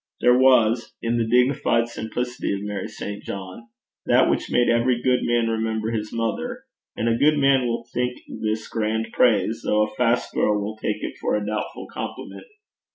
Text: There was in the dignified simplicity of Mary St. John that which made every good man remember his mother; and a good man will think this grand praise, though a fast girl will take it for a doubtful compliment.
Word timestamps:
There 0.19 0.35
was 0.35 0.95
in 1.03 1.17
the 1.19 1.27
dignified 1.27 1.87
simplicity 1.87 2.55
of 2.55 2.63
Mary 2.63 2.87
St. 2.87 3.21
John 3.21 3.67
that 4.07 4.27
which 4.31 4.49
made 4.49 4.67
every 4.67 4.99
good 4.99 5.19
man 5.21 5.47
remember 5.47 5.91
his 5.91 6.11
mother; 6.11 6.63
and 6.95 7.07
a 7.07 7.15
good 7.19 7.37
man 7.37 7.67
will 7.67 7.85
think 7.93 8.17
this 8.27 8.67
grand 8.67 9.09
praise, 9.13 9.61
though 9.63 9.85
a 9.85 9.93
fast 9.93 10.33
girl 10.33 10.59
will 10.59 10.75
take 10.77 11.03
it 11.03 11.17
for 11.21 11.35
a 11.35 11.45
doubtful 11.45 11.85
compliment. 11.93 12.47